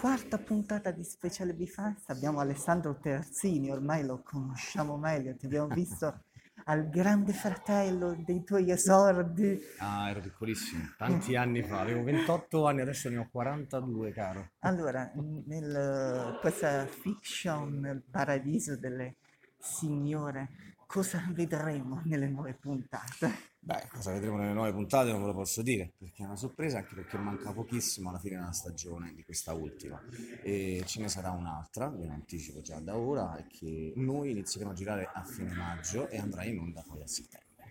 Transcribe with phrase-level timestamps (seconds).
[0.00, 6.22] quarta puntata di Speciale Bifanza abbiamo Alessandro Terzini, ormai lo conosciamo meglio, ti abbiamo visto
[6.66, 9.58] al grande fratello dei tuoi esordi.
[9.78, 14.50] Ah, ero piccolissimo, tanti anni fa, avevo 28 anni, adesso ne ho 42, caro.
[14.60, 15.10] Allora,
[15.46, 19.16] nel, questa fiction, nel paradiso delle
[19.58, 23.30] signore, cosa vedremo nelle nuove puntate?
[23.60, 26.78] Beh, cosa vedremo nelle nuove puntate non ve lo posso dire, perché è una sorpresa,
[26.78, 30.02] anche perché manca pochissimo alla fine della stagione di questa ultima.
[30.42, 34.74] E ce ne sarà un'altra, ve lo anticipo già da ora, che noi inizieremo a
[34.74, 37.66] girare a fine maggio e andrà in onda poi a settembre.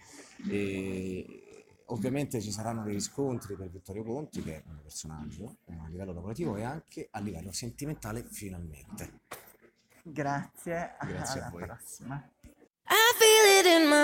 [0.48, 6.14] E ovviamente ci saranno dei riscontri per Vittorio Conti, che è un personaggio a livello
[6.14, 9.22] lavorativo e anche a livello sentimentale finalmente.
[10.04, 11.66] Grazie, Grazie a alla voi.
[11.66, 12.32] prossima.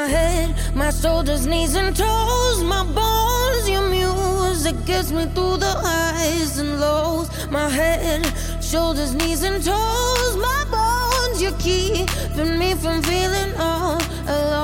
[0.04, 3.70] My head, my shoulders, knees, and toes, my bones.
[3.70, 7.30] Your music gets me through the highs and lows.
[7.50, 8.22] My head,
[8.62, 11.42] shoulders, knees, and toes, my bones.
[11.42, 14.63] You're keeping me from feeling all alone.